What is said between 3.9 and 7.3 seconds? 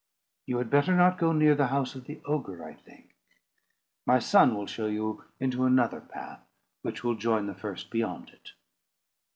My son will show you into another path, which will